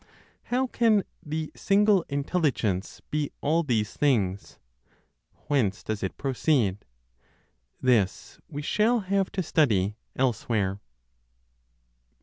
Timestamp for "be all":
3.11-3.61